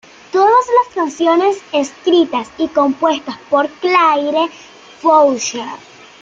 [0.31, 4.49] Todas las canciones escritas y compuestas por Claire
[5.03, 5.69] Boucher.